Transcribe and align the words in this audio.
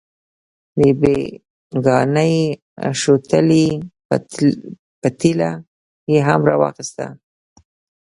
د 0.77 0.79
بېګانۍ 0.99 2.35
شوتلې 3.01 3.67
پتیله 5.01 5.51
یې 6.11 6.19
هم 6.27 6.41
راواخیسته. 6.49 7.05